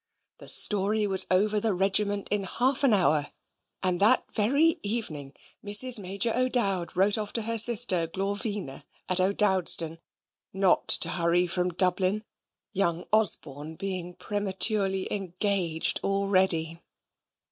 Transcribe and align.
The 0.39 0.49
story 0.49 1.05
was 1.05 1.27
over 1.29 1.59
the 1.59 1.75
regiment 1.75 2.27
in 2.31 2.45
half 2.45 2.83
an 2.83 2.91
hour; 2.91 3.27
and 3.83 3.99
that 3.99 4.25
very 4.33 4.79
evening 4.81 5.31
Mrs. 5.63 5.99
Major 5.99 6.33
O'Dowd 6.35 6.95
wrote 6.95 7.19
off 7.19 7.31
to 7.33 7.43
her 7.43 7.59
sister 7.59 8.07
Glorvina 8.07 8.83
at 9.07 9.19
O'Dowdstown 9.19 9.99
not 10.53 10.87
to 10.87 11.09
hurry 11.09 11.45
from 11.45 11.69
Dublin 11.69 12.23
young 12.73 13.05
Osborne 13.13 13.75
being 13.75 14.15
prematurely 14.15 15.07
engaged 15.13 15.99
already. 16.03 16.81